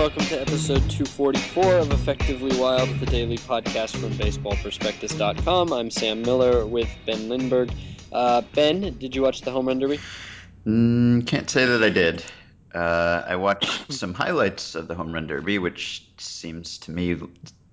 [0.00, 5.74] Good morning and welcome to episode 244 of Effectively Wild, the daily podcast from baseballprospectus.com.
[5.74, 7.70] I'm Sam Miller with Ben Lindbergh.
[8.10, 9.98] Uh, ben, did you watch the home run derby?
[10.66, 12.24] Mm, can't say that I did.
[12.74, 17.20] Uh, I watched some highlights of the home run derby, which seems to me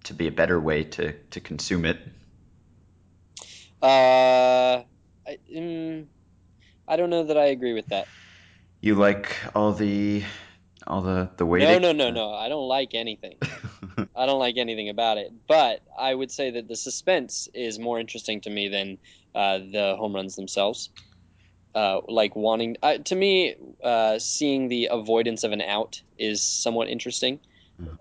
[0.03, 1.97] to be a better way to, to consume it.
[3.81, 4.83] Uh,
[5.25, 6.05] I, mm,
[6.89, 8.09] I don't know that I agree with that.
[8.81, 10.23] You like all the
[10.87, 11.81] all the the No, waiting?
[11.81, 12.31] no, no, no.
[12.33, 13.37] I don't like anything.
[14.15, 15.31] I don't like anything about it.
[15.47, 18.97] But I would say that the suspense is more interesting to me than
[19.35, 20.89] uh, the home runs themselves.
[21.75, 26.87] Uh, like wanting uh, to me, uh, seeing the avoidance of an out is somewhat
[26.89, 27.39] interesting.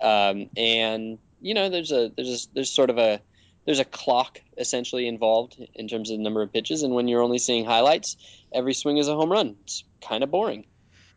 [0.00, 3.20] Um, and you know, there's a there's a, there's sort of a
[3.66, 7.20] there's a clock essentially involved in terms of the number of pitches, and when you're
[7.22, 8.16] only seeing highlights,
[8.54, 9.56] every swing is a home run.
[9.64, 10.64] It's kind of boring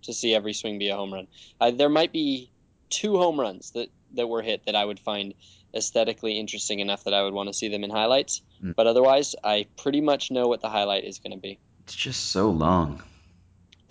[0.04, 1.28] to see every swing be a home run.
[1.60, 2.52] Uh, there might be
[2.90, 5.34] two home runs that that were hit that I would find
[5.74, 8.42] aesthetically interesting enough that I would want to see them in highlights.
[8.64, 8.76] Mm.
[8.76, 11.60] But otherwise, I pretty much know what the highlight is going to be.
[11.84, 13.04] It's just so long.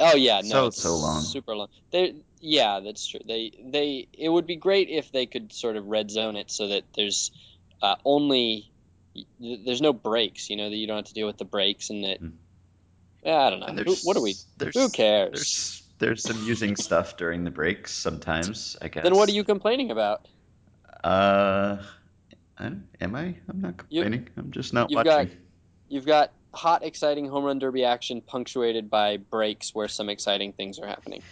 [0.01, 1.23] Oh yeah, no, So, it's so long.
[1.23, 1.69] super long.
[1.91, 3.21] They, yeah, that's true.
[3.27, 6.69] They, they, it would be great if they could sort of red zone it so
[6.69, 7.31] that there's
[7.83, 8.71] uh, only,
[9.41, 10.51] there's no breaks.
[10.51, 12.23] You know that you don't have to deal with the breaks and that.
[12.23, 12.33] Mm.
[13.25, 13.83] Yeah, I don't know.
[13.85, 14.35] Who, what do we?
[14.75, 15.83] Who cares?
[15.99, 18.77] There's some using stuff during the breaks sometimes.
[18.83, 19.03] I guess.
[19.03, 20.27] Then what are you complaining about?
[21.05, 21.79] Uh,
[22.59, 23.35] I- am I?
[23.49, 24.29] I'm not You- complaining.
[24.37, 25.37] I'm just not you've got- watching.
[25.89, 30.79] You've got hot, exciting home run derby action punctuated by breaks where some exciting things
[30.79, 31.23] are happening.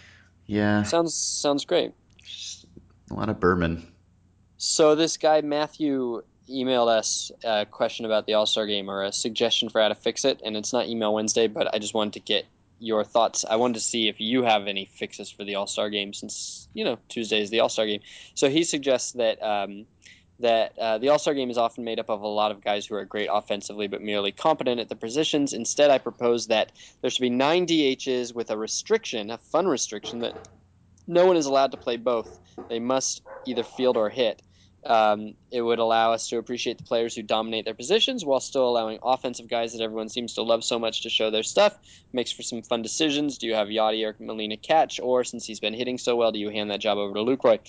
[0.47, 1.91] Yeah, Sounds sounds great.
[3.11, 3.85] a lot of Berman.
[4.57, 9.11] So this guy Matthew emailed us a question about the All Star Game or a
[9.11, 12.13] suggestion for how to fix it, and it's not email Wednesday, but I just wanted
[12.13, 12.45] to get
[12.79, 13.45] your thoughts.
[13.49, 16.67] I wanted to see if you have any fixes for the All Star Game since
[16.73, 18.01] you know Tuesday is the All Star Game.
[18.35, 19.85] So he suggests that um,
[20.39, 22.85] that uh, the All Star Game is often made up of a lot of guys
[22.85, 25.53] who are great offensively but merely competent at the positions.
[25.53, 26.71] Instead, I propose that
[27.01, 30.47] there should be nine DHs with a restriction, a fun restriction that
[31.07, 32.39] no one is allowed to play both.
[32.69, 34.41] They must either field or hit.
[34.85, 38.69] Um, it would allow us to appreciate the players who dominate their positions while still
[38.69, 41.77] allowing offensive guys that everyone seems to love so much to show their stuff.
[42.13, 43.37] Makes for some fun decisions.
[43.37, 46.39] Do you have Yadi or Molina catch, or since he's been hitting so well, do
[46.39, 47.59] you hand that job over to Lucroy?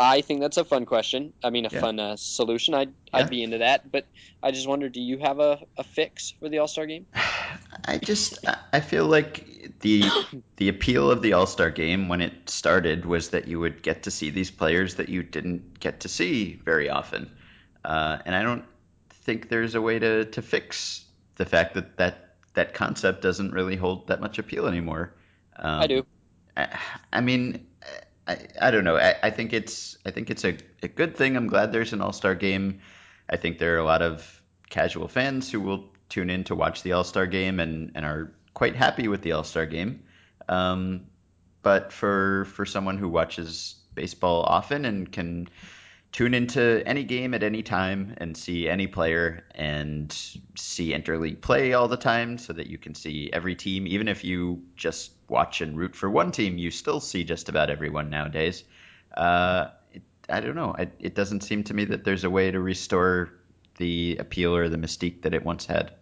[0.00, 1.32] I think that's a fun question.
[1.42, 1.80] I mean, a Yeah.
[1.80, 2.74] fun uh, solution.
[2.74, 3.20] I'd Yeah.
[3.20, 3.90] I'd be into that.
[3.90, 4.06] But
[4.42, 7.06] I just wonder, do you have a, a fix for the All Star game?
[7.84, 8.38] I just
[8.72, 9.44] I- feel like
[9.80, 10.04] the
[10.56, 14.04] the appeal of the All Star Game when it started was that you would get
[14.04, 17.30] to see these players that you didn't get to see very often,
[17.84, 18.64] uh, and I don't
[19.10, 21.04] think there's a way to to fix
[21.36, 25.14] the fact that that that concept doesn't really hold that much appeal anymore.
[25.56, 26.06] Um, I do.
[26.56, 26.78] I,
[27.12, 27.66] I mean,
[28.28, 28.96] I, I don't know.
[28.96, 31.36] I, I think it's I think it's a, a good thing.
[31.36, 32.80] I'm glad there's an All Star game.
[33.28, 36.82] I think there are a lot of casual fans who will tune in to watch
[36.82, 40.02] the All Star game and, and are quite happy with the All Star game.
[40.48, 41.06] Um,
[41.62, 45.48] but for for someone who watches baseball often and can
[46.12, 50.12] tune into any game at any time and see any player and
[50.56, 54.24] see interleague play all the time so that you can see every team even if
[54.24, 58.64] you just watch and root for one team you still see just about everyone nowadays.
[59.16, 60.74] Uh, it, i don't know.
[60.78, 63.32] It, it doesn't seem to me that there's a way to restore
[63.76, 65.92] the appeal or the mystique that it once had.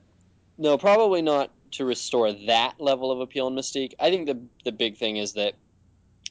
[0.58, 3.94] No, probably not to restore that level of appeal and mystique.
[4.00, 5.54] I think the the big thing is that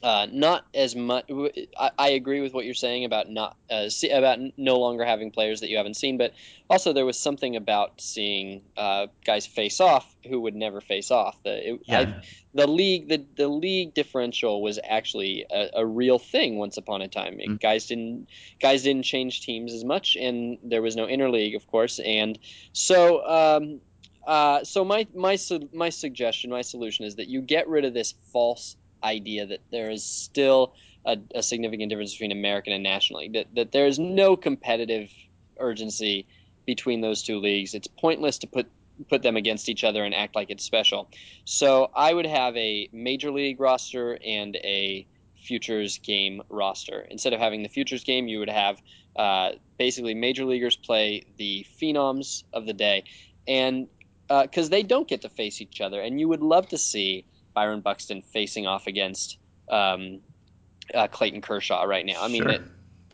[0.02, 1.30] uh, not as much.
[1.78, 5.30] I, I agree with what you're saying about not uh, see, about no longer having
[5.30, 6.34] players that you haven't seen, but
[6.68, 11.42] also there was something about seeing uh, guys face off who would never face off.
[11.44, 12.22] The it, I,
[12.52, 17.08] the league the, the league differential was actually a, a real thing once upon a
[17.08, 17.38] time.
[17.38, 17.58] Mm.
[17.60, 18.28] Guys didn't
[18.60, 22.38] guys didn't change teams as much, and there was no interleague, of course, and
[22.72, 23.26] so.
[23.26, 23.80] Um,
[24.26, 25.38] uh, so my my
[25.72, 28.76] my suggestion, my solution is that you get rid of this false
[29.06, 30.74] idea that there is still
[31.06, 33.34] a, a significant difference between American and National League.
[33.34, 35.10] That that there is no competitive
[35.58, 36.26] urgency
[36.66, 37.74] between those two leagues.
[37.74, 38.66] It's pointless to put
[39.08, 41.08] put them against each other and act like it's special.
[41.44, 45.06] So I would have a major league roster and a
[45.36, 47.06] futures game roster.
[47.10, 48.80] Instead of having the futures game, you would have
[49.14, 53.04] uh, basically major leaguers play the phenoms of the day,
[53.46, 53.86] and
[54.28, 57.24] because uh, they don't get to face each other, and you would love to see
[57.56, 59.38] Byron Buxton facing off against
[59.70, 60.20] um,
[60.94, 62.22] uh, Clayton Kershaw right now.
[62.22, 62.52] I mean, Sure.
[62.52, 62.62] it,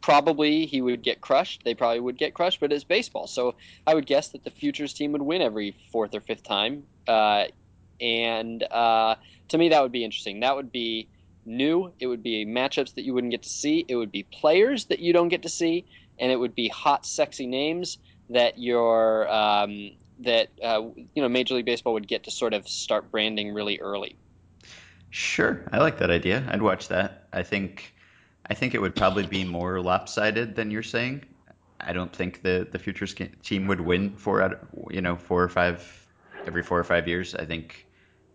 [0.03, 1.63] probably he would get crushed.
[1.65, 3.29] They probably would get crushed, but it's baseball.
[3.29, 3.55] So
[3.87, 6.83] I would guess that the futures team would win every fourth or fifth time.
[7.07, 7.45] Uh,
[8.01, 9.15] and uh,
[9.49, 10.41] to me, that would be interesting.
[10.41, 11.09] That would be
[11.47, 11.93] new.
[12.01, 13.85] It would be matchups that you wouldn't get to see.
[13.87, 15.85] It would be players that you don't get to see,
[16.19, 17.99] and it would be hot, sexy names
[18.31, 20.81] that your um, that uh,
[21.15, 24.17] you know Major League Baseball would get to sort of start branding really early.
[25.13, 26.43] Sure, I like that idea.
[26.51, 27.29] I'd watch that.
[27.35, 27.95] I think
[28.47, 31.27] I think it would probably be more lopsided than you're saying.
[31.79, 35.51] I don't think the the futures team would win four out, you know, four or
[35.51, 36.07] five
[36.47, 37.35] every four or five years.
[37.35, 37.87] I think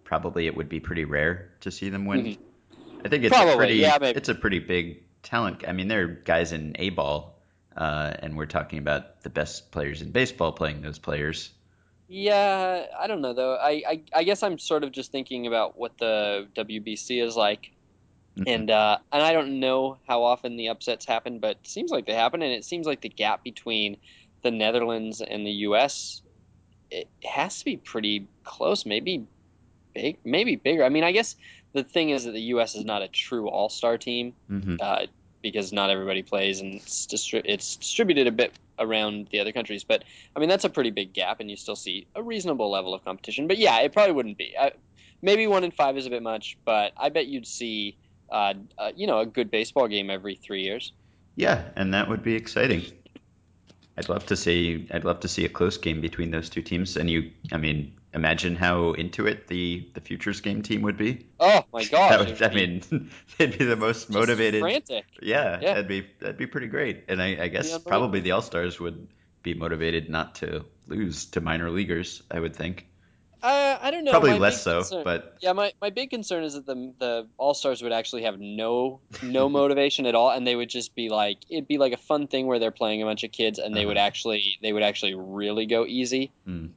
[0.04, 2.24] probably it would be pretty rare to see them win.
[2.24, 3.06] Mm-hmm.
[3.06, 5.64] I think it's probably, a pretty yeah, it's a pretty big talent.
[5.68, 7.40] I mean, there are guys in A ball,
[7.76, 11.50] uh, and we're talking about the best players in baseball playing those players.
[12.08, 13.56] Yeah, I don't know though.
[13.56, 17.72] I, I, I guess I'm sort of just thinking about what the WBC is like,
[18.38, 18.44] mm-hmm.
[18.48, 22.06] and uh, and I don't know how often the upsets happen, but it seems like
[22.06, 23.98] they happen, and it seems like the gap between
[24.42, 26.22] the Netherlands and the U.S.
[26.90, 29.26] it has to be pretty close, maybe
[29.94, 30.86] big, maybe bigger.
[30.86, 31.36] I mean, I guess
[31.74, 32.76] the thing is that the U.S.
[32.76, 34.34] is not a true All Star team.
[34.50, 34.78] Mm-hmm.
[34.80, 35.08] Uh,
[35.52, 39.84] because not everybody plays and it's, distri- it's distributed a bit around the other countries.
[39.84, 40.04] But
[40.36, 43.04] I mean, that's a pretty big gap, and you still see a reasonable level of
[43.04, 43.48] competition.
[43.48, 44.54] But yeah, it probably wouldn't be.
[44.60, 44.72] I,
[45.22, 47.98] maybe one in five is a bit much, but I bet you'd see,
[48.32, 50.94] uh, uh, you know, a good baseball game every three years.
[51.36, 52.84] Yeah, and that would be exciting.
[53.98, 54.88] I'd love to see.
[54.92, 56.98] I'd love to see a close game between those two teams.
[56.98, 61.28] And you, I mean, imagine how into it the the futures game team would be.
[61.40, 62.30] Oh my gosh!
[62.30, 62.82] Would, I mean,
[63.38, 64.62] they'd be the most motivated.
[64.62, 65.06] Frantic.
[65.22, 67.06] Yeah, yeah, that'd be that'd be pretty great.
[67.08, 69.08] And I, I guess probably the All Stars would
[69.44, 72.24] be motivated not to lose to minor leaguers.
[72.32, 72.88] I would think.
[73.42, 74.12] Uh, I don't know.
[74.12, 77.28] Probably my less so, concern, but yeah, my, my big concern is that the the
[77.38, 81.10] All Stars would actually have no no motivation at all, and they would just be
[81.10, 83.76] like it'd be like a fun thing where they're playing a bunch of kids, and
[83.76, 83.90] they uh-huh.
[83.90, 86.32] would actually they would actually really go easy.
[86.48, 86.72] Mm.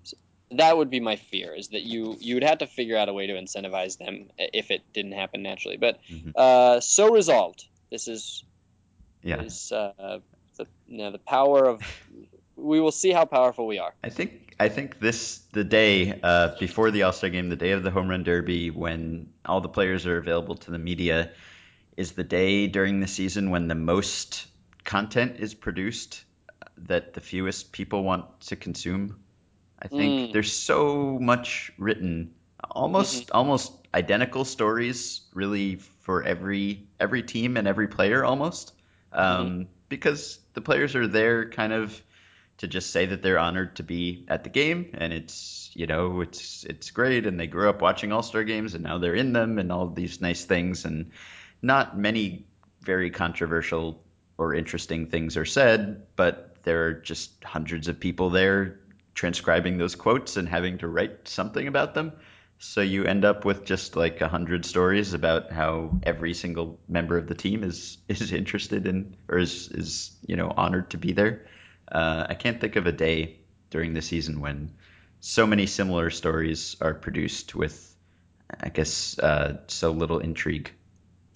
[0.53, 3.13] That would be my fear is that you you would have to figure out a
[3.13, 5.77] way to incentivize them if it didn't happen naturally.
[5.77, 6.31] But mm-hmm.
[6.35, 7.67] uh, so resolved.
[7.91, 8.45] This is
[9.23, 9.43] yeah.
[9.43, 10.21] Is, uh,
[10.57, 11.83] the you know, the power of
[12.57, 13.95] we will see how powerful we are.
[14.05, 17.73] I think I think this the day uh, before the All Star game, the day
[17.73, 21.33] of the Home Run Derby, when all the players are available to the media,
[21.97, 24.47] is the day during the season when the most
[24.85, 26.25] content is produced
[26.79, 29.21] that the fewest people want to consume.
[29.83, 30.33] I think mm.
[30.33, 32.35] there's so much written,
[32.71, 33.37] almost mm-hmm.
[33.37, 38.73] almost identical stories, really for every every team and every player almost,
[39.13, 39.63] um, mm-hmm.
[39.89, 42.03] because the players are there kind of
[42.61, 46.21] to just say that they're honored to be at the game and it's you know
[46.21, 49.59] it's it's great and they grew up watching all-star games and now they're in them
[49.59, 51.11] and all these nice things and
[51.63, 52.45] not many
[52.83, 54.03] very controversial
[54.37, 58.79] or interesting things are said but there are just hundreds of people there
[59.21, 62.11] transcribing those quotes and having to write something about them
[62.59, 67.19] so you end up with just like a hundred stories about how every single member
[67.19, 71.13] of the team is is interested in or is is you know honored to be
[71.13, 71.45] there
[71.93, 73.41] uh, I can't think of a day
[73.71, 74.73] during the season when
[75.21, 77.95] so many similar stories are produced with,
[78.59, 80.73] I guess, uh, so little intrigue.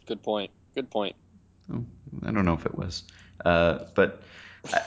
[0.07, 0.50] Good point.
[0.75, 1.17] Good point.
[1.73, 1.85] Oh,
[2.25, 3.05] I don't know if it was,
[3.45, 4.23] uh, but
[4.73, 4.81] I,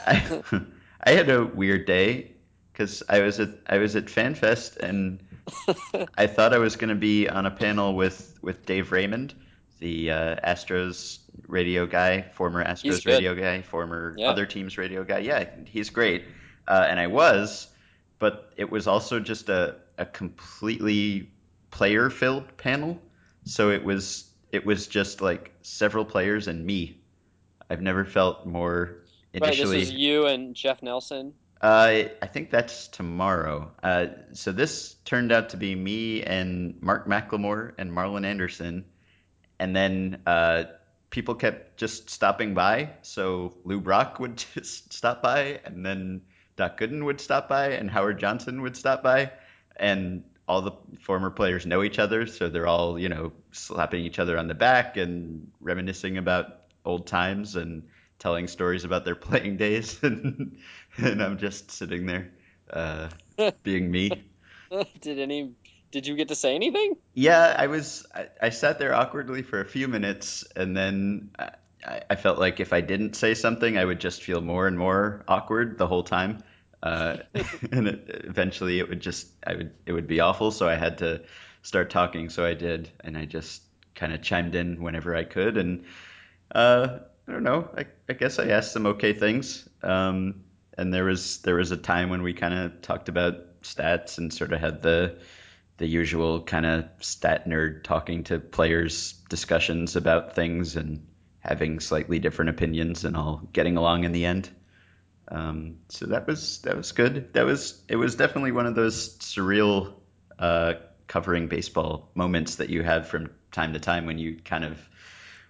[0.52, 0.62] I,
[1.04, 2.32] I, had a weird day
[2.78, 5.20] because I was at I was at FanFest and
[6.18, 9.34] I thought I was going to be on a panel with with Dave Raymond,
[9.80, 14.30] the uh, Astros radio guy, former Astros radio guy, former yeah.
[14.30, 15.20] other teams radio guy.
[15.20, 16.26] Yeah, he's great.
[16.68, 17.68] Uh, and I was,
[18.20, 21.32] but it was also just a, a completely
[21.72, 23.02] player filled panel.
[23.46, 27.00] So it was it was just like several players and me.
[27.72, 28.98] I've never felt more
[29.34, 29.72] initially.
[29.72, 31.34] Right, this is you and Jeff Nelson.
[31.62, 33.72] Uh, I think that's tomorrow.
[33.82, 38.86] Uh, so this turned out to be me and Mark McLemore and Marlon Anderson,
[39.60, 40.66] and then uh,
[41.10, 42.92] people kept just stopping by.
[43.02, 46.22] So Lou Brock would just stop by, and then
[46.58, 49.32] Doc Gooden would stop by, and Howard Johnson would stop by,
[49.76, 50.72] and all the
[51.02, 54.54] former players know each other, so they're all you know slapping each other on the
[54.54, 57.84] back and reminiscing about old times and
[58.20, 60.58] telling stories about their playing days, and,
[60.98, 62.32] and I'm just sitting there
[62.72, 63.10] uh,
[63.64, 64.24] being me.
[65.02, 65.54] Did any
[65.92, 66.98] did you get to say anything?
[67.14, 68.06] Yeah, I was.
[68.14, 72.60] I, I sat there awkwardly for a few minutes, and then I, I, felt like
[72.60, 76.04] if I didn't say something, I would just feel more and more awkward the whole
[76.04, 76.44] time.
[76.84, 77.18] Uh,
[77.72, 79.28] and it, eventually, it would just.
[79.46, 79.72] I would.
[79.86, 80.52] It would be awful.
[80.52, 81.24] So I had to
[81.62, 82.30] start talking.
[82.30, 83.62] So I did, and I just
[83.96, 85.58] kind of chimed in whenever I could.
[85.58, 85.86] And
[86.54, 87.70] uh, I don't know.
[87.78, 89.68] I, I guess I asked some okay things.
[89.84, 90.46] Um,
[90.78, 94.32] and there was there was a time when we kind of talked about stats and
[94.32, 95.20] sort of had the
[95.78, 101.06] the usual kind of stat nerd talking to players discussions about things and
[101.40, 104.50] having slightly different opinions and all getting along in the end.
[105.30, 107.34] Um, so that was that was good.
[107.34, 109.94] That was it was definitely one of those surreal
[110.40, 110.76] uh,
[111.08, 114.80] covering baseball moments that you have from time to time when you kind of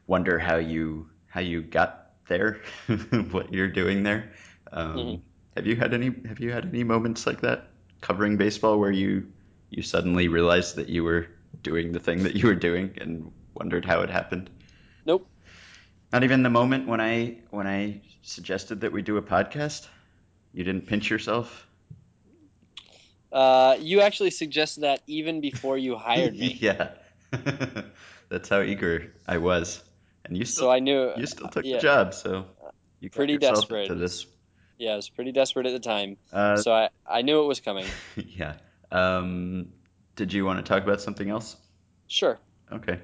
[0.07, 2.62] wonder how you how you got there,
[3.29, 4.32] what you're doing there.
[4.72, 5.22] Um,
[5.56, 7.67] have you had any have you had any moments like that
[8.01, 9.32] covering baseball where you
[9.70, 11.27] you suddenly realized that you were
[11.62, 14.50] doing the thing that you were doing and wondered how it happened?
[15.06, 15.27] Nope.
[16.12, 19.88] Not even the moment when I when I suggested that we do a podcast?
[20.53, 21.67] You didn't pinch yourself?
[23.32, 26.94] Uh, you actually suggested that even before you hired me, Yeah.
[28.29, 29.84] That's how eager I was.
[30.27, 31.12] And you still so I knew.
[31.17, 32.46] you still uh, took the job, so
[33.00, 33.88] you pretty desperate.
[33.88, 34.25] to this.
[34.77, 37.60] Yeah, I was pretty desperate at the time, Uh, so I I knew it was
[37.60, 37.86] coming.
[38.15, 38.55] yeah.
[38.91, 39.69] Um,
[40.15, 41.55] did you want to talk about something else?
[42.07, 42.39] Sure.
[42.72, 43.00] Okay.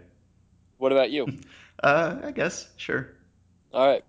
[0.77, 1.27] What about you?
[1.82, 3.10] Uh, I guess, sure.
[3.74, 4.06] All right.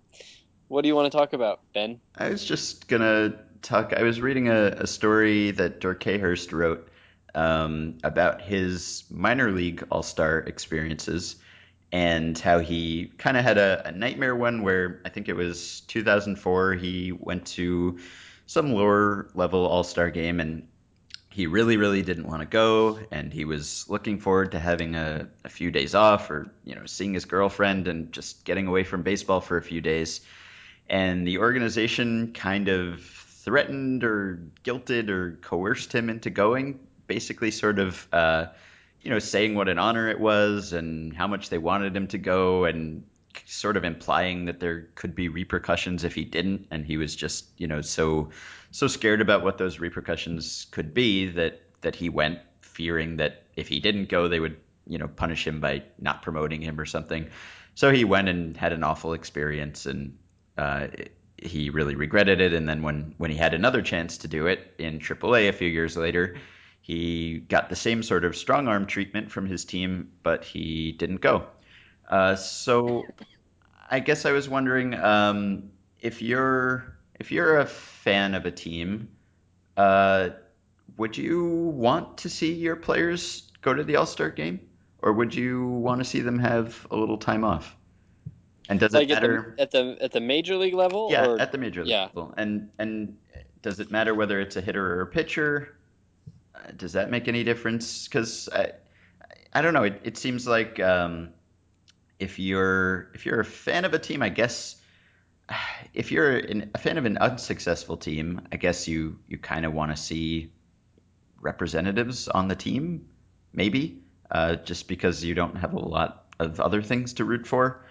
[0.69, 1.99] What do you want to talk about, Ben?
[2.15, 3.91] I was just gonna talk.
[3.91, 6.87] I was reading a, a story that Dirk Hayhurst wrote
[7.33, 11.35] um, about his minor league All Star experiences
[11.95, 15.79] and how he kind of had a, a nightmare one where I think it was
[15.87, 16.73] 2004.
[16.73, 17.99] He went to
[18.47, 20.67] some lower level All Star game and
[21.29, 25.27] he really, really didn't want to go, and he was looking forward to having a,
[25.43, 29.01] a few days off or you know seeing his girlfriend and just getting away from
[29.01, 30.21] baseball for a few days
[30.89, 37.79] and the organization kind of threatened or guilted or coerced him into going, basically, sort
[37.79, 38.47] of, uh,
[39.05, 42.17] you know, saying what an honor it was and how much they wanted him to
[42.17, 43.03] go, and
[43.45, 47.45] sort of implying that there could be repercussions if he didn't, and he was just,
[47.57, 48.31] you know, so
[48.71, 53.67] so scared about what those repercussions could be that that he went, fearing that if
[53.67, 54.57] he didn't go, they would,
[54.87, 57.29] you know, punish him by not promoting him or something.
[57.75, 60.17] So he went and had an awful experience, and
[60.57, 60.87] uh,
[61.37, 62.53] he really regretted it.
[62.53, 65.53] And then when when he had another chance to do it in AAA a a
[65.53, 66.37] few years later,
[66.85, 71.19] he got the same sort of strong arm treatment from his team, but he didn't
[71.19, 71.47] go.
[72.07, 73.05] Uh, so
[73.89, 79.09] I guess I was wondering um, if you're if you're a fan of a team,
[79.75, 80.29] uh,
[80.95, 84.59] would you want to see your players go to the All Star game,
[84.99, 87.75] or would you want to see them have a little time off?
[88.69, 91.25] And does it Like at the matter at the at the major league level, Yeah,
[91.25, 92.35] or at the major league yeah, level.
[92.37, 93.17] And and
[93.63, 95.75] does it matter whether it's a hitter or a pitcher?
[96.75, 98.07] Does that make any difference?
[98.07, 98.71] Because I,
[99.53, 99.83] I don't know.
[99.83, 101.29] It, it seems like um,
[102.19, 104.75] if you're if you're a fan of a team, I guess
[105.93, 109.73] if you're an, a fan of an unsuccessful team, I guess you you kind of
[109.73, 110.51] want to see
[111.39, 113.07] representatives on the team,
[113.53, 117.85] maybe, uh, just because you don't have a lot of other things to root for.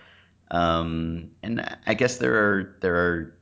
[0.51, 3.39] Um, and I guess there are there are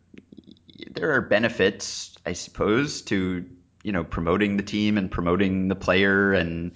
[0.90, 3.46] there are benefits, I suppose, to
[3.82, 6.72] you know promoting the team and promoting the player and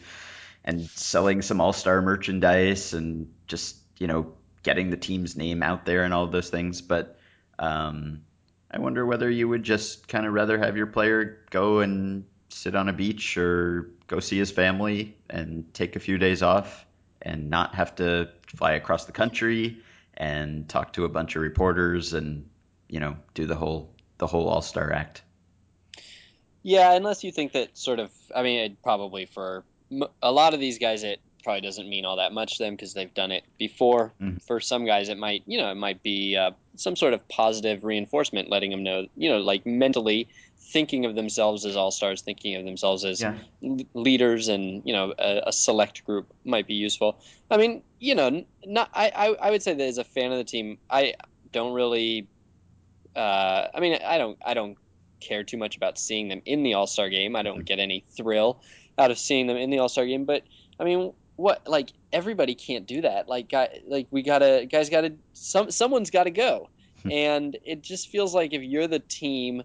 [0.65, 4.33] and selling some all star merchandise and just you know
[4.63, 6.83] getting the team's name out there and all those things.
[6.83, 7.19] But
[7.59, 8.23] um,
[8.71, 12.75] I wonder whether you would just kind of rather have your player go and sit
[12.75, 16.85] on a beach or go see his family and take a few days off
[17.23, 19.79] and not have to fly across the country
[20.15, 22.49] and talk to a bunch of reporters and
[22.89, 25.23] you know do the whole the whole all star act.
[26.67, 26.93] Yeah.
[26.95, 29.65] Unless you think that sort of, I mean, it probably for
[30.21, 32.93] a lot of these guys, it probably doesn't mean all that much to them because
[32.93, 34.13] they've done it before.
[34.21, 34.43] Mhm.
[34.43, 37.85] For some guys, it might, you know, it might be uh, some sort of positive
[37.85, 40.29] reinforcement, letting them know, you know, like mentally
[40.73, 43.39] thinking of themselves as all stars, thinking of themselves as Yeah.
[43.63, 47.21] l- leaders, and you know, a, a select group might be useful.
[47.49, 48.91] I mean, you know, not.
[48.93, 51.15] I, I I would say that as a fan of the team, I
[51.53, 52.27] don't really
[53.15, 54.77] uh, I mean, I don't I don't
[55.21, 57.37] care too much about seeing them in the All Star game.
[57.37, 58.61] I don't get any thrill
[58.99, 60.25] out of seeing them in the All Star game.
[60.25, 60.45] But
[60.81, 63.29] I mean, what like everybody can't do that.
[63.29, 66.71] Like guy, like we gotta guys gotta some someone's got to go,
[67.11, 69.63] and it just feels like if you're the team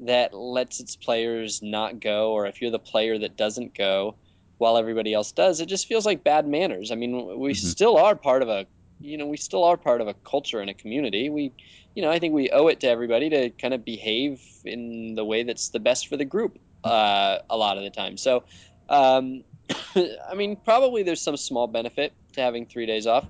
[0.00, 4.16] that lets its players not go, or if you're the player that doesn't go
[4.58, 6.90] while everybody else does, it just feels like bad manners.
[6.90, 8.66] I mean, we hmm still are part of a,
[9.00, 11.30] you know, we still are part of a culture and a community.
[11.30, 11.52] We,
[11.94, 15.24] you know, I think we owe it to everybody to kind of behave in the
[15.24, 18.16] way that's the best for the group uh, a lot of the time.
[18.16, 18.44] So,
[18.88, 19.44] um,
[19.94, 23.26] I mean, probably there's some small benefit to having three days off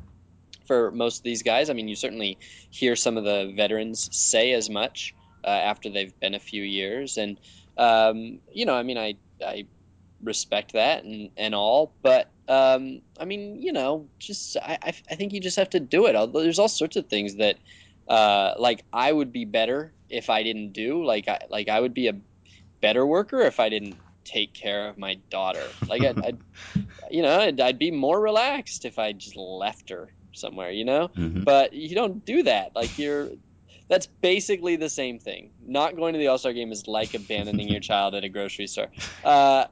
[0.66, 1.70] for most of these guys.
[1.70, 2.38] I mean, you certainly
[2.70, 7.16] hear some of the veterans say as much uh, after they've been a few years,
[7.16, 7.38] and
[7.76, 9.66] um, you know, I mean, I I
[10.22, 15.14] respect that and and all, but um, I mean, you know, just I I I
[15.14, 16.16] think you just have to do it.
[16.16, 17.56] Although There's all sorts of things that
[18.08, 21.04] uh, like I would be better if I didn't do.
[21.04, 22.14] Like I like I would be a
[22.80, 25.62] better worker if I didn't take care of my daughter.
[25.88, 26.38] Like I'd, I'd
[27.10, 31.08] you know, I'd, I'd be more relaxed if I just left her somewhere, you know.
[31.08, 31.44] Mhm.
[31.44, 32.74] But you don't do that.
[32.74, 33.30] Like you're.
[33.88, 35.50] That's basically the same thing.
[35.66, 38.66] Not going to the All Star game is like abandoning your child at a grocery
[38.66, 38.90] store.
[39.24, 39.64] Uh,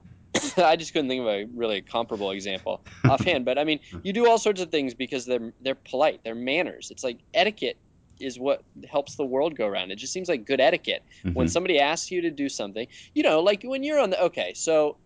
[0.72, 3.44] I just couldn't think of a really comparable example offhand.
[3.44, 6.88] But I mean, you do all sorts of things because they're they're polite, they're manners.
[6.90, 7.78] It's like etiquette
[8.18, 9.90] is what helps the world go around.
[9.90, 11.50] It just seems like good etiquette when Mhm.
[11.50, 12.86] somebody asks you to do something.
[13.14, 14.96] You know, like when you're on the okay, so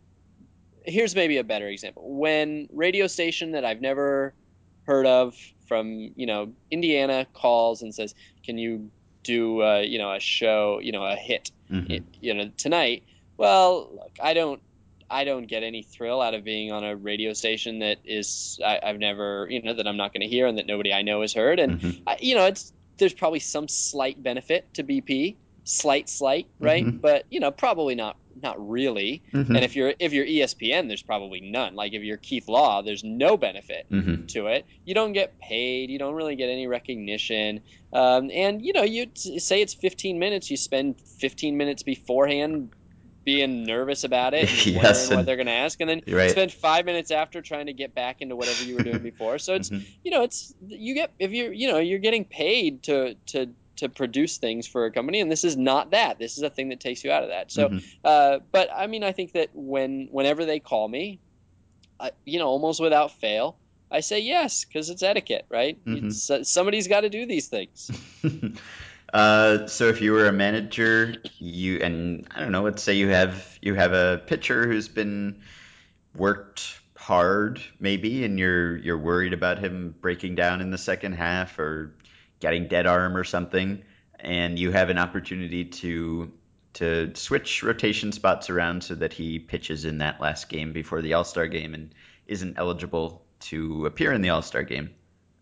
[0.84, 2.04] here's maybe a better example.
[2.16, 4.34] When radio station that I've never
[4.84, 5.34] heard of
[5.66, 8.14] from you know Indiana calls and says,
[8.44, 8.90] "Can you
[9.24, 12.04] do uh, you know a show you know a hit Mhm.
[12.20, 13.02] you know tonight?"
[13.36, 14.62] Well, look, I don't
[15.10, 18.78] I don't get any thrill out of being on a radio station that is I,
[18.82, 21.20] I've never you know that I'm not going to hear and that nobody I know
[21.22, 22.02] has heard and Mhm.
[22.06, 27.00] I, you know it's there's probably some slight benefit to BP slight slight right Mhm.
[27.00, 29.48] but you know probably not not really Mhm.
[29.48, 31.74] and if you're if you're ESPN, there's probably none.
[31.74, 34.28] Like if you're Keith Law, there's no benefit Mhm.
[34.28, 34.64] to it.
[34.84, 35.90] You don't get paid.
[35.90, 37.60] You don't really get any recognition.
[37.92, 40.48] Um, and you know, you t- say it's 15 minutes.
[40.50, 42.72] You spend 15 minutes beforehand
[43.32, 46.30] being nervous about it and Yes, wondering what they're going to ask, and then right.
[46.30, 49.38] spend five minutes after trying to get back into whatever you were doing before.
[49.38, 49.84] So it's Mhm.
[50.04, 53.40] you know, it's you get if you're you know you're getting paid to to
[53.76, 56.18] to produce things for a company, and this is not that.
[56.18, 57.50] This is a thing that takes you out of that.
[57.50, 57.82] So, Mhm.
[58.04, 61.20] uh, but I mean, I think that when whenever they call me,
[61.98, 63.58] I, you know, almost without fail,
[63.90, 65.78] I say yes because it's etiquette, right?
[65.84, 65.96] Mhm.
[66.04, 67.90] It's, somebody's got to do these things.
[69.12, 73.08] uh, so if you were a manager, you and I don't know, let's say you
[73.08, 75.42] have you have a pitcher who's been
[76.14, 81.58] worked hard, maybe, and you're you're worried about him breaking down in the second half
[81.58, 81.94] or
[82.38, 83.82] getting dead arm or something,
[84.18, 86.32] and you have an opportunity to
[86.74, 91.14] to switch rotation spots around so that he pitches in that last game before the
[91.14, 91.92] All Star game and
[92.26, 94.90] isn't eligible to appear in the All Star game.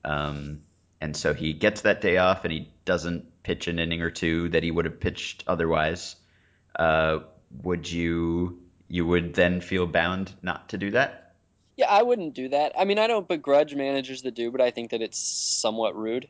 [0.05, 0.63] Um,
[1.01, 4.49] and so he gets that day off and he doesn't pitch an inning or two
[4.51, 6.17] that he would have pitched otherwise.
[6.77, 7.21] Uh,
[7.63, 11.35] would you you would then feel bound not to do that?
[11.77, 12.73] Yeah, I wouldn't do that.
[12.77, 16.29] I mean, I don't begrudge managers that do, but I think that it's somewhat rude.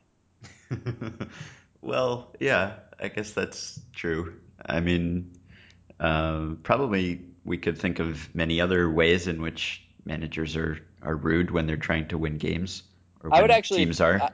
[1.80, 4.34] well, yeah, I guess that's true.
[4.64, 5.32] I mean,
[5.98, 11.50] uh, probably we could think of many other ways in which managers are, are rude
[11.50, 12.82] when they're trying to win games
[13.22, 14.20] or I would actually- teams are.
[14.20, 14.30] I-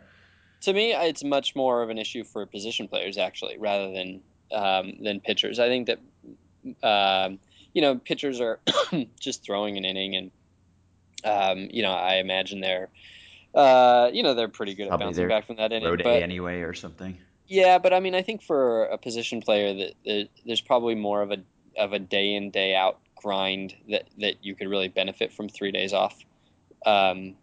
[0.64, 4.20] To me, it's much more of an issue for position players actually, rather than
[4.52, 5.58] um, than pitchers.
[5.58, 5.98] I think that
[6.82, 7.38] um,
[7.72, 8.60] you know pitchers are
[9.20, 10.30] just throwing an inning, and
[11.24, 12.88] um, you know I imagine they're
[13.54, 15.88] uh, you know they're pretty good at bouncing back from that inning.
[15.88, 17.18] Road but A anyway or something.
[17.46, 21.22] Yeah, but I mean, I think for a position player that, that there's probably more
[21.22, 21.38] of a
[21.76, 25.72] of a day in day out grind that that you could really benefit from three
[25.72, 26.16] days off.
[26.86, 27.36] Um,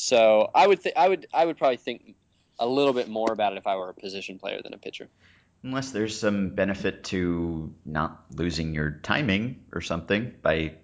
[0.00, 2.14] so I would th- I would I would probably think
[2.60, 5.08] a little bit more about it if I were a position player than a pitcher.
[5.64, 10.74] Unless there's some benefit to not losing your timing or something by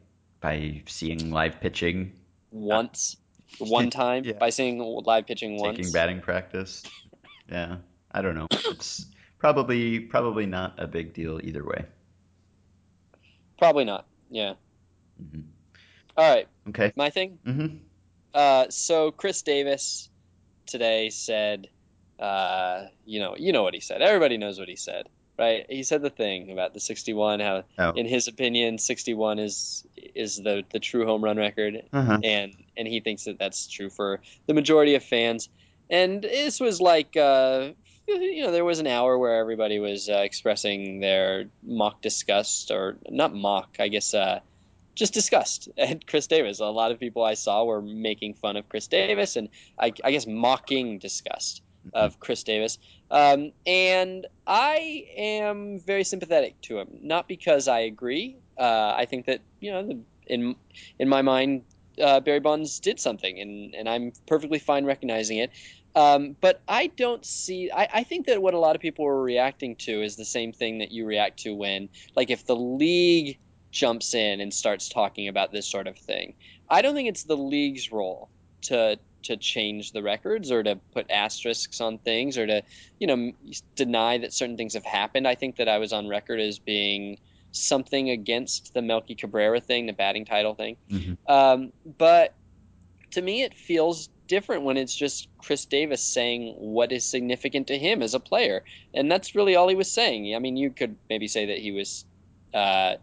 [0.41, 2.13] by seeing live pitching,
[2.51, 3.17] Once,
[3.59, 4.33] one time Yeah.
[4.33, 5.77] by seeing live pitching once.
[5.77, 6.83] taking batting practice.
[7.49, 7.77] Yeah,
[8.11, 8.49] I don't know.
[8.51, 9.07] It's
[9.39, 11.85] probably probably not a big deal either way.
[13.59, 14.07] Probably not.
[14.29, 14.55] Yeah.
[15.23, 15.45] Mhm.
[16.17, 16.93] All right, Okay.
[16.97, 17.39] my thing.
[17.45, 17.77] hmm
[18.35, 20.09] Uh, so Chris Davis
[20.67, 21.69] today said,
[22.19, 24.03] uh, you know, you know what he said.
[24.03, 25.67] Everybody knows what he said, right?
[25.69, 27.41] He said the thing about the 61.
[27.41, 27.91] How, Oh.
[27.93, 32.19] in his opinion, 61 is is the the true home run record, Uh-huh.
[32.23, 35.49] and and he thinks that that's true for the majority of fans.
[35.91, 37.71] And this was like, uh,
[38.09, 42.97] you know, there was an hour where everybody was uh, expressing their mock disgust, or
[43.09, 44.15] not mock, I guess.
[44.95, 46.61] Just disgust at Chris Davis.
[46.61, 50.13] A lot of people I saw were making fun of Chris Davis and I, I
[50.13, 52.79] guess mocking disgust of Chris Davis.
[53.11, 58.37] Um, and I am very sympathetic to him, not because I agree.
[58.59, 60.57] Uh, I think that you know, the, in
[60.99, 61.65] in my mind,
[62.01, 65.51] uh, Barry Bonds did something, and and I'm perfectly fine recognizing it.
[65.97, 67.71] Um, but I don't see.
[67.71, 70.53] I, I think that what a lot of people were reacting to is the same
[70.53, 73.39] thing that you react to when, like, if the league
[73.75, 76.35] jumps in and starts talking about this sort of thing.
[76.71, 78.31] I don't think it's the league's role
[78.63, 82.63] to to change the records or to put asterisks on things or to
[82.99, 83.33] you know
[83.75, 85.27] deny that certain things have happened.
[85.27, 87.19] I think that I was on record as being
[87.51, 90.77] something against the Melky Cabrera thing, the batting title thing.
[90.91, 91.33] Mm-hmm.
[91.33, 92.33] Um, but
[93.13, 97.79] to me, it feels different when it's just Chris Davis saying what is significant to
[97.79, 100.35] him as a player, and that's really all he was saying.
[100.35, 102.05] I mean, you could maybe say that he was,
[102.53, 102.95] uh,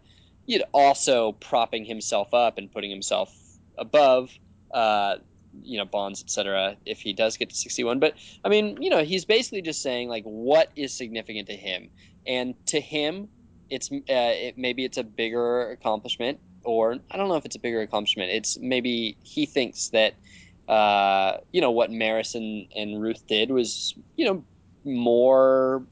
[0.46, 3.34] you know, also propping himself up and putting himself
[3.78, 4.30] above,
[4.72, 5.16] uh,
[5.62, 6.76] you know, Bonds, etc.
[6.86, 10.08] If he does get to 61, but I mean, you know, he's basically just saying
[10.08, 11.90] like what is significant to him,
[12.26, 13.28] and to him,
[13.70, 17.60] it's uh, it, maybe it's a bigger accomplishment, or I don't know if it's a
[17.60, 18.30] bigger accomplishment.
[18.30, 20.14] It's maybe he thinks that
[20.68, 24.44] uh, you know what Maris and, and Ruth did was you know
[24.84, 25.84] more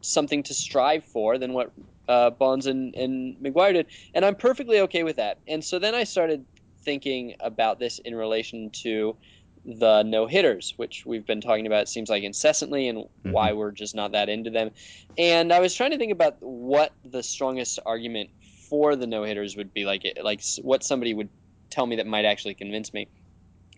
[0.00, 1.72] something to strive for than what
[2.08, 5.38] uh, Bonds and, and McGwire did, and I'm perfectly okay with that.
[5.46, 6.44] And so then I started
[6.82, 9.16] thinking about this in relation to
[9.64, 13.32] the no hitters, which we've been talking about, it seems like incessantly, and mm-hmm.
[13.32, 14.70] why we're just not that into them.
[15.16, 18.30] And I was trying to think about what the strongest argument
[18.68, 21.30] for the no hitters would be like, like what somebody would
[21.70, 23.08] tell me that might actually convince me.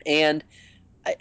[0.05, 0.43] And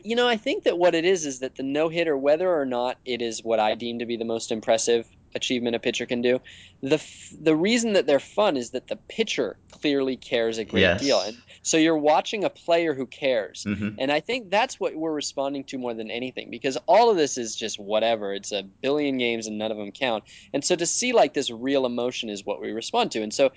[0.04, 2.66] you know, I think that what it is is that the no hitter, whether or
[2.66, 6.22] not it is what I deem to be the most impressive achievement a pitcher can
[6.22, 6.40] do,
[6.82, 7.04] the
[7.40, 11.02] the reason that they're fun is that the pitcher clearly cares a great yes.
[11.02, 14.00] deal, and so you're watching a player who cares, mm-hmm.
[14.00, 17.38] and I think that's what we're responding to more than anything because all of this
[17.38, 18.34] is just whatever.
[18.34, 21.52] It's a billion games and none of them count, and so to see like this
[21.52, 23.52] real emotion is what we respond to, and so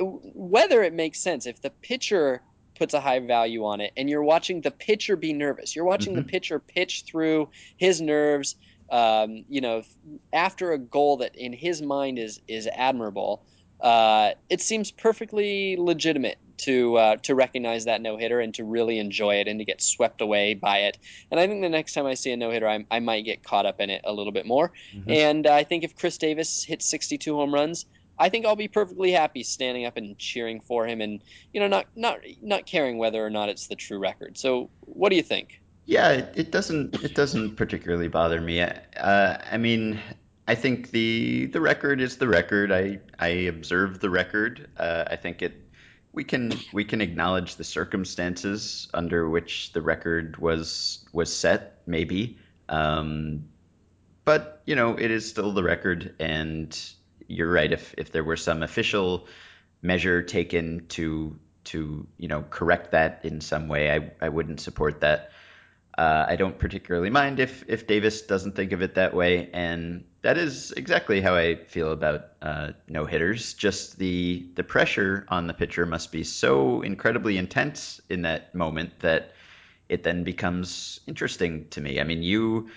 [0.00, 2.40] whether it makes sense if the pitcher
[2.78, 6.14] puts a high value on it and you're watching the pitcher be nervous you're watching
[6.14, 6.22] mm-hmm.
[6.22, 8.56] the pitcher pitch through his nerves
[8.90, 9.82] um, you know
[10.32, 13.42] after a goal that in his mind is is admirable
[13.80, 18.98] uh, it seems perfectly legitimate to uh, to recognize that no hitter and to really
[18.98, 20.98] enjoy it and to get swept away by it.
[21.30, 23.42] And I think the next time I see a no hitter, I, I might get
[23.42, 24.72] caught up in it a little bit more.
[24.94, 25.10] Mm-hmm.
[25.10, 27.86] And I think if Chris Davis hits 62 home runs,
[28.18, 31.22] I think I'll be perfectly happy standing up and cheering for him, and
[31.54, 34.36] you know, not not not caring whether or not it's the true record.
[34.36, 35.59] So, what do you think?
[35.86, 38.60] Yeah, it, it doesn't it doesn't particularly bother me.
[38.60, 39.98] Uh, I mean,
[40.46, 42.72] I think the the record is the record.
[42.72, 44.68] I I observe the record.
[44.76, 45.70] Uh, I think it
[46.12, 52.38] we can we can acknowledge the circumstances under which the record was was set, maybe.
[52.68, 53.44] Um,
[54.24, 56.76] but you know, it is still the record, and
[57.26, 57.72] you're right.
[57.72, 59.28] If if there were some official
[59.82, 65.00] measure taken to to you know correct that in some way, I I wouldn't support
[65.00, 65.30] that.
[66.00, 70.04] Uh, I don't particularly mind if if Davis doesn't think of it that way, and
[70.22, 73.52] that is exactly how I feel about uh, no hitters.
[73.52, 78.98] Just the the pressure on the pitcher must be so incredibly intense in that moment
[79.00, 79.32] that
[79.90, 82.00] it then becomes interesting to me.
[82.00, 82.70] I mean, you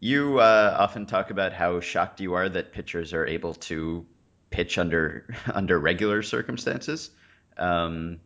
[0.00, 4.06] you uh, often talk about how shocked you are that pitchers are able to
[4.48, 7.10] pitch under under regular circumstances.
[7.58, 8.20] Um,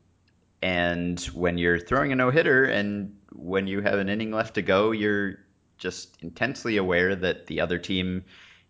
[0.63, 4.63] and when you're throwing a no hitter and when you have an inning left to
[4.63, 5.39] go, you're
[5.79, 8.25] just intensely aware that the other team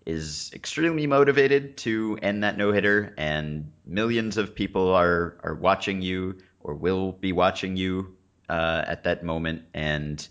[0.04, 6.00] is extremely motivated to end that no hitter, and millions of people are are watching
[6.00, 8.16] you or will be watching you
[8.48, 9.62] uh, at that moment.
[9.74, 10.26] And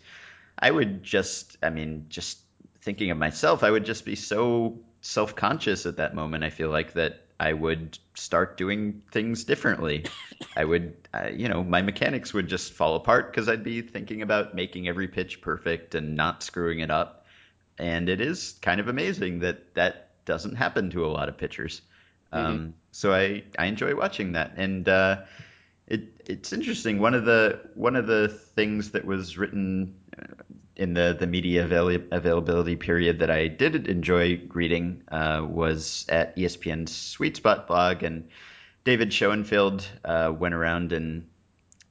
[0.58, 2.40] I would just, I mean, just
[2.82, 6.44] thinking of myself, I would just be so self conscious at that moment.
[6.44, 10.06] I feel like that I would start doing things differently.
[10.56, 14.22] I would, uh, you know, my mechanics would just fall apart because I'd be thinking
[14.22, 17.26] about making every pitch perfect and not screwing it up.
[17.78, 21.82] And it is kind of amazing that that doesn't happen to a lot of pitchers.
[22.34, 22.46] Mm-hmm.
[22.46, 24.54] Um, so I, I enjoy watching that.
[24.58, 25.22] And uh,
[25.88, 27.00] it, it's interesting.
[27.00, 30.44] One of the one of the things that was written uh,
[30.76, 36.36] in the the media avail- availability period that I did enjoy reading uh, was at
[36.36, 38.28] ESPN's Sweet Spot blog, and
[38.88, 41.28] David Schoenfield uh, went around and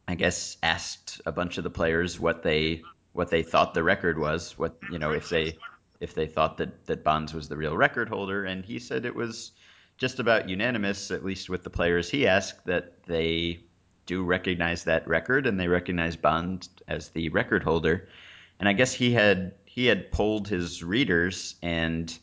[0.09, 4.18] I guess asked a bunch of the players what they what they thought the record
[4.18, 5.59] was, what you know if they
[6.00, 9.14] if they thought that that Bonds was the real record holder, and he said it
[9.14, 9.52] was
[9.98, 13.61] just about unanimous, at least with the players he asked, that they
[14.06, 18.09] do recognize that record and they recognize Bonds as the record holder.
[18.59, 22.18] And I guess he had he had polled his readers and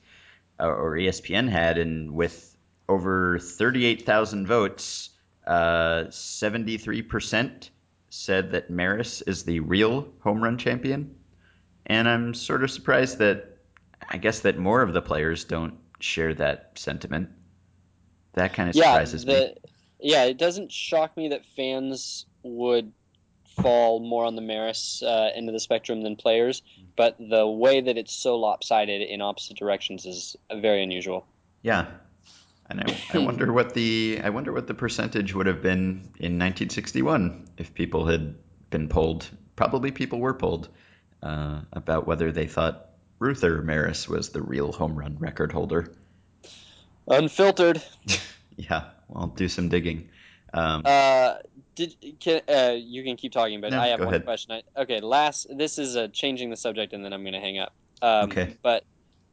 [0.60, 2.53] uh, or ESPN had, and with
[2.90, 5.10] over thirty eight thousand votes,
[5.46, 7.70] uh, seventy three percent
[8.10, 11.16] said that Maris is the real home run champion,
[11.86, 13.58] and I'm sort of surprised that
[14.08, 17.30] I guess that more of the players don't share that sentiment.
[18.34, 19.56] That kind of surprises yeah, the, me.
[20.00, 22.92] Yeah, it doesn't shock me that fans would
[23.62, 26.62] fall more on the Maris uh, end of the spectrum than players,
[26.96, 31.26] but the way that it's so lopsided in opposite directions is very unusual.
[31.62, 31.88] Yeah,
[32.74, 36.40] And I, I wonder what the I wonder what the percentage would have been in
[36.40, 38.36] 1961 if people had
[38.70, 39.30] been polled.
[39.56, 40.70] Probably people were polled
[41.22, 45.94] uh, about whether they thought Ruther Maris was the real home run record holder.
[47.08, 47.82] Unfiltered.
[48.58, 50.10] yeah, well, do some digging.
[50.54, 51.36] Um, Uh,
[51.76, 54.26] did can uh, you can keep talking, but No, I have one ahead.
[54.26, 54.54] question.
[54.54, 57.74] I, okay, last this is uh, changing the subject, and then I'm gonna hang up.
[58.02, 58.58] Um, Okay.
[58.64, 58.84] But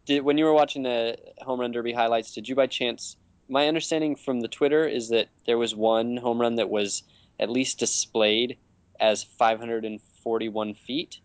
[0.06, 3.16] did when you were watching the home run derby highlights, did you by chance?
[3.50, 7.02] My understanding from the Twitter is that there was one home run that was
[7.38, 8.58] at least displayed
[8.98, 11.20] as 541 feet.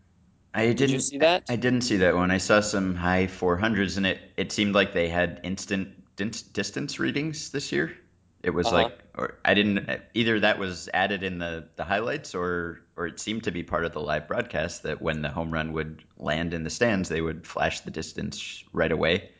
[0.54, 1.44] I Did didn't you see that?
[1.48, 2.30] I didn't see that one.
[2.30, 7.50] I saw some high 400s, and it it seemed like they had instant distance readings
[7.50, 7.96] this year.
[8.42, 8.72] It was Uh-huh.
[8.72, 10.40] like, or I didn't either.
[10.40, 13.92] That was added in the the highlights, or or it seemed to be part of
[13.92, 17.46] the live broadcast that when the home run would land in the stands, they would
[17.46, 19.30] flash the distance right away.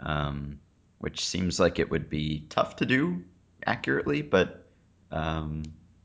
[0.00, 0.60] Um,
[1.02, 3.24] which seems like it would be tough to do
[3.66, 4.64] accurately, but
[5.10, 5.64] um,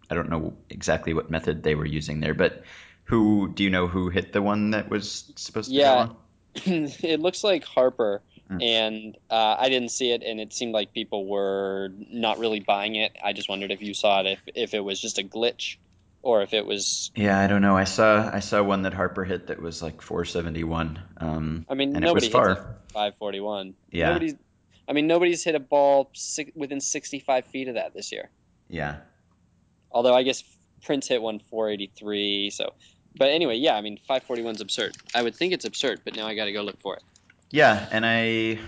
[0.09, 2.33] I don't know exactly what method they were using there.
[2.33, 2.63] But
[3.03, 6.09] who do you know who hit the one that was supposed to Yeah.
[6.55, 8.63] it looks like Harper, Mm.
[8.63, 12.95] and uh, I didn't see it, and it seemed like people were not really buying
[12.95, 13.11] it.
[13.21, 15.75] I just wondered if you saw it, if if it was just a glitch,
[16.21, 17.11] or if it was.
[17.13, 17.75] Yeah, I don't know.
[17.75, 20.99] I saw I saw one that Harper hit that was like 471.
[21.17, 22.77] Um, I mean, and it was nobody far.
[22.93, 23.73] 541.
[23.91, 24.07] Yeah.
[24.07, 24.35] Nobody's.
[24.87, 28.29] I mean, nobody's hit a ball si- within 65 feet of that this year.
[28.69, 28.97] Yeah.
[29.91, 30.43] Although I guess
[30.83, 32.49] Prince hit one 483.
[32.51, 32.73] So,
[33.15, 33.75] but anyway, yeah.
[33.75, 34.95] I mean, 541's absurd.
[35.13, 37.03] I would think it's absurd, but now I got to go look for it.
[37.49, 38.59] Yeah, and I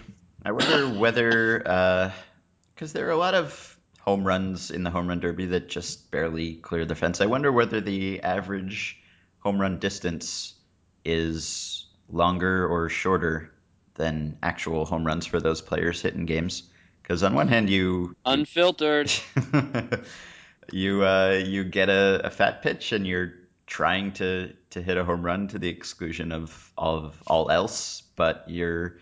[0.43, 2.11] I wonder whether uh,
[2.73, 6.11] because there are a lot of home runs in the home run derby that just
[6.11, 7.21] barely clear the fence.
[7.21, 8.97] I wonder whether the average
[9.39, 10.53] home run distance
[11.05, 13.51] is longer or shorter
[13.99, 16.63] than actual home runs for those players hit in games.
[17.03, 19.11] Because on one hand, you Unfiltered.
[20.71, 23.33] you uh, you get a, a fat pitch and you're
[23.67, 28.01] trying to to hit a home run to the exclusion of all of all else,
[28.15, 28.97] but you're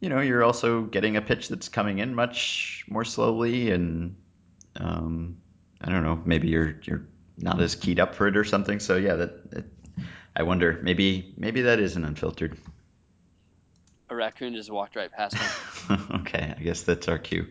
[0.00, 4.16] you know you're also getting a pitch that's coming in much more slowly and
[4.78, 5.38] um,
[5.80, 7.06] I don't know maybe you're you're
[7.38, 8.80] not as keyed up for it or something.
[8.80, 9.64] So yeah, that, that
[10.34, 12.58] I wonder maybe maybe that is an unfiltered.
[14.08, 15.96] A raccoon just walked right past me.
[16.20, 17.46] okay, I guess that's our cue.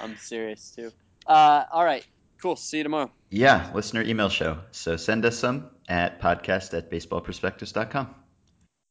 [0.00, 0.90] I'm serious too.
[1.26, 2.06] Uh, all right,
[2.42, 2.56] cool.
[2.56, 3.10] See you tomorrow.
[3.30, 4.58] Yeah, listener email show.
[4.70, 8.14] So send us some at podcast at baseballprospectus.com.